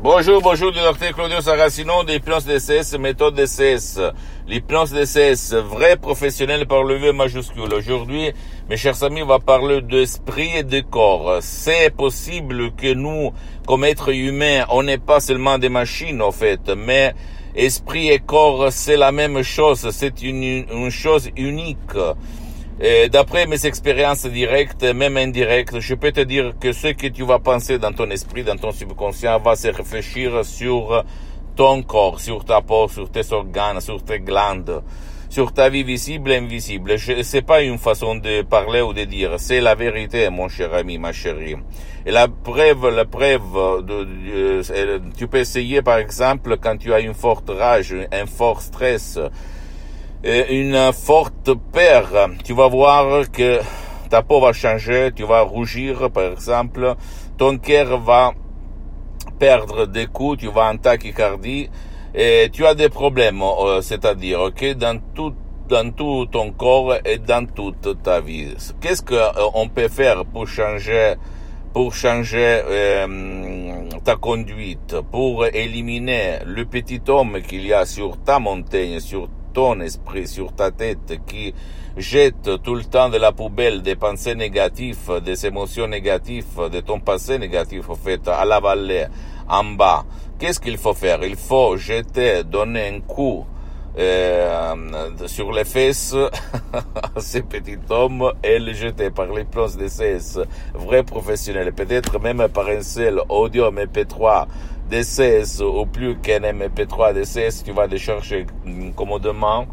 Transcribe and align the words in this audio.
Bonjour, 0.00 0.40
bonjour, 0.40 0.70
le 0.70 0.80
docteur 0.80 1.12
Claudio 1.12 1.40
Saracino 1.40 2.04
d'hypnose 2.04 2.44
DCS, 2.44 2.96
méthode 3.00 3.34
DCS. 3.34 3.98
L'hypnose 4.46 4.92
DCS, 4.92 5.54
vrai 5.54 5.96
professionnel 5.96 6.68
par 6.68 6.84
le 6.84 6.94
V 6.94 7.12
majuscule. 7.12 7.74
Aujourd'hui, 7.74 8.30
mes 8.70 8.76
chers 8.76 9.02
amis, 9.02 9.22
on 9.22 9.26
va 9.26 9.40
parler 9.40 9.82
d'esprit 9.82 10.50
et 10.58 10.62
de 10.62 10.82
corps. 10.82 11.38
C'est 11.40 11.92
possible 11.92 12.70
que 12.76 12.94
nous, 12.94 13.32
comme 13.66 13.82
êtres 13.82 14.14
humains, 14.14 14.66
on 14.68 14.84
n'est 14.84 14.98
pas 14.98 15.18
seulement 15.18 15.58
des 15.58 15.68
machines, 15.68 16.22
en 16.22 16.30
fait, 16.30 16.70
mais 16.76 17.12
esprit 17.56 18.10
et 18.10 18.20
corps, 18.20 18.68
c'est 18.70 18.96
la 18.96 19.10
même 19.10 19.42
chose. 19.42 19.90
C'est 19.90 20.22
une, 20.22 20.64
une 20.70 20.90
chose 20.90 21.28
unique. 21.36 21.96
D'après 23.10 23.46
mes 23.46 23.66
expériences 23.66 24.24
directes, 24.26 24.84
même 24.84 25.16
indirectes, 25.16 25.80
je 25.80 25.94
peux 25.96 26.12
te 26.12 26.20
dire 26.20 26.54
que 26.60 26.72
ce 26.72 26.88
que 26.88 27.08
tu 27.08 27.24
vas 27.24 27.40
penser 27.40 27.76
dans 27.78 27.92
ton 27.92 28.08
esprit, 28.10 28.44
dans 28.44 28.56
ton 28.56 28.70
subconscient, 28.70 29.40
va 29.40 29.56
se 29.56 29.66
réfléchir 29.66 30.44
sur 30.44 31.04
ton 31.56 31.82
corps, 31.82 32.20
sur 32.20 32.44
ta 32.44 32.60
peau, 32.60 32.86
sur 32.86 33.10
tes 33.10 33.32
organes, 33.32 33.80
sur 33.80 34.00
tes 34.04 34.20
glandes, 34.20 34.84
sur 35.28 35.52
ta 35.52 35.68
vie 35.68 35.82
visible 35.82 36.30
et 36.30 36.36
invisible. 36.36 36.94
C'est 37.24 37.42
pas 37.42 37.62
une 37.62 37.78
façon 37.78 38.14
de 38.14 38.42
parler 38.42 38.80
ou 38.80 38.92
de 38.92 39.02
dire, 39.02 39.34
c'est 39.38 39.60
la 39.60 39.74
vérité, 39.74 40.30
mon 40.30 40.48
cher 40.48 40.72
ami, 40.72 40.98
ma 40.98 41.12
chérie. 41.12 41.56
Et 42.06 42.12
la 42.12 42.28
preuve, 42.28 42.94
la 42.94 43.04
preuve, 43.04 43.84
de, 43.84 45.02
tu 45.16 45.26
peux 45.26 45.38
essayer 45.38 45.82
par 45.82 45.98
exemple 45.98 46.56
quand 46.60 46.76
tu 46.76 46.94
as 46.94 47.00
une 47.00 47.14
forte 47.14 47.50
rage, 47.50 47.92
un 48.12 48.26
fort 48.26 48.62
stress, 48.62 49.18
une 50.24 50.92
forte 50.92 51.52
peur, 51.72 52.30
tu 52.44 52.52
vas 52.52 52.68
voir 52.68 53.30
que 53.30 53.60
ta 54.10 54.22
peau 54.22 54.40
va 54.40 54.52
changer, 54.52 55.10
tu 55.14 55.24
vas 55.24 55.42
rougir 55.42 56.10
par 56.10 56.32
exemple, 56.32 56.94
ton 57.36 57.58
cœur 57.58 58.00
va 58.00 58.32
perdre 59.38 59.86
des 59.86 60.06
coups, 60.06 60.38
tu 60.38 60.48
vas 60.48 60.70
en 60.70 60.76
tachycardie 60.76 61.70
et 62.14 62.48
tu 62.52 62.66
as 62.66 62.74
des 62.74 62.88
problèmes, 62.88 63.42
c'est-à-dire 63.82 64.40
ok 64.40 64.74
dans 64.74 65.00
tout 65.14 65.34
dans 65.68 65.92
tout 65.92 66.26
ton 66.32 66.50
corps 66.52 66.94
et 67.04 67.18
dans 67.18 67.46
toute 67.46 68.02
ta 68.02 68.20
vie. 68.20 68.54
Qu'est-ce 68.80 69.02
qu'on 69.02 69.68
peut 69.68 69.88
faire 69.88 70.24
pour 70.24 70.48
changer 70.48 71.14
pour 71.72 71.94
changer 71.94 72.62
euh, 72.66 73.88
ta 74.02 74.16
conduite, 74.16 74.96
pour 75.12 75.46
éliminer 75.46 76.38
le 76.46 76.64
petit 76.64 77.00
homme 77.08 77.40
qu'il 77.46 77.66
y 77.66 77.72
a 77.72 77.84
sur 77.84 78.16
ta 78.24 78.38
montagne, 78.38 79.00
sur 79.00 79.28
ton 79.58 79.80
esprit, 79.80 80.28
sur 80.28 80.52
ta 80.52 80.70
tête, 80.70 81.18
qui 81.26 81.52
jette 81.96 82.62
tout 82.62 82.76
le 82.76 82.84
temps 82.84 83.08
de 83.08 83.18
la 83.18 83.32
poubelle 83.32 83.82
des 83.82 83.96
pensées 83.96 84.36
négatives, 84.36 85.20
des 85.24 85.46
émotions 85.46 85.88
négatives, 85.88 86.70
de 86.72 86.78
ton 86.78 87.00
passé 87.00 87.40
négatif, 87.40 87.90
en 87.90 87.96
fait, 87.96 88.28
à 88.28 88.44
la 88.44 88.60
vallée, 88.60 89.06
en 89.48 89.64
bas. 89.64 90.04
Qu'est-ce 90.38 90.60
qu'il 90.60 90.78
faut 90.78 90.94
faire? 90.94 91.24
Il 91.24 91.34
faut 91.34 91.76
jeter, 91.76 92.44
donner 92.44 92.86
un 92.86 93.00
coup 93.00 93.44
euh, 93.98 94.76
sur 95.26 95.50
les 95.50 95.64
fesses 95.64 96.14
à 97.16 97.20
ce 97.20 97.38
petit 97.38 97.78
homme 97.90 98.30
et 98.44 98.60
le 98.60 98.72
jeter 98.74 99.10
par 99.10 99.26
les 99.26 99.42
plans 99.42 99.66
de 99.66 99.88
CS 99.88 100.38
vrai 100.74 101.02
professionnel, 101.02 101.72
peut-être 101.72 102.20
même 102.20 102.46
par 102.54 102.68
un 102.68 102.82
seul 102.82 103.20
audio 103.28 103.72
MP3 103.72 104.46
DCS 104.90 105.60
ou 105.60 105.86
plus 105.86 106.16
qu'un 106.16 106.40
MP3 106.40 107.12
DCS, 107.14 107.62
tu 107.64 107.72
vas 107.72 107.86
le 107.86 107.98
chercher 107.98 108.46
commodément 108.96 109.66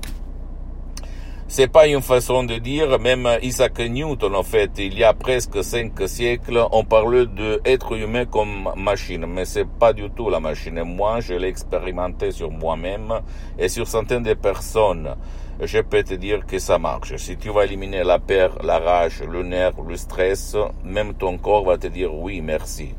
C'est 1.50 1.72
pas 1.72 1.88
une 1.88 2.02
façon 2.02 2.44
de 2.44 2.56
dire, 2.56 3.00
même 3.00 3.26
Isaac 3.42 3.80
Newton, 3.80 4.36
en 4.36 4.44
fait, 4.44 4.72
il 4.80 4.98
y 4.98 5.06
a 5.06 5.14
presque 5.14 5.64
cinq 5.64 5.94
siècles, 6.06 6.62
on 6.74 6.84
parlait 6.84 7.26
d'être 7.26 7.96
humain 7.96 8.26
comme 8.26 8.70
machine, 8.76 9.26
mais 9.26 9.46
c'est 9.46 9.66
pas 9.66 9.94
du 9.94 10.10
tout 10.10 10.30
la 10.30 10.42
machine. 10.42 10.84
Moi, 10.84 11.22
je 11.22 11.36
l'ai 11.36 11.48
expérimenté 11.48 12.32
sur 12.32 12.52
moi-même 12.52 13.14
et 13.58 13.70
sur 13.70 13.88
centaines 13.88 14.24
de 14.24 14.34
personnes. 14.34 15.16
Je 15.62 15.80
peux 15.80 16.04
te 16.04 16.16
dire 16.16 16.46
que 16.46 16.60
ça 16.60 16.78
marche. 16.78 17.16
Si 17.16 17.38
tu 17.38 17.50
vas 17.50 17.64
éliminer 17.64 18.04
la 18.04 18.20
peur, 18.20 18.58
la 18.62 18.78
rage, 18.78 19.24
le 19.24 19.42
nerf, 19.42 19.82
le 19.88 19.96
stress, 19.96 20.56
même 20.84 21.14
ton 21.14 21.38
corps 21.38 21.64
va 21.64 21.78
te 21.78 21.88
dire 21.88 22.14
oui, 22.14 22.42
merci. 22.42 22.94